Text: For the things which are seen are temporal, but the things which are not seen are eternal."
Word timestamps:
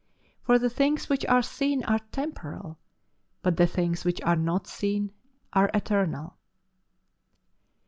For 0.41 0.57
the 0.57 0.67
things 0.71 1.09
which 1.09 1.27
are 1.27 1.43
seen 1.43 1.83
are 1.83 1.99
temporal, 2.11 2.79
but 3.43 3.57
the 3.57 3.67
things 3.67 4.03
which 4.03 4.19
are 4.23 4.35
not 4.35 4.65
seen 4.65 5.11
are 5.53 5.69
eternal." 5.75 6.37